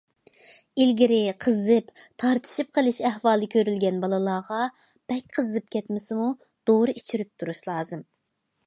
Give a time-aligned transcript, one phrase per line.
[0.85, 1.91] ئىلگىرى قىزىپ
[2.23, 4.65] تارتىشىپ قېلىش ئەھۋالى كۆرۈلگەن بالىلارغا
[5.13, 6.33] بەك قىزىپ كەتمىسىمۇ
[6.73, 8.07] دورا ئىچۈرۈپ تۇرۇش لازىم.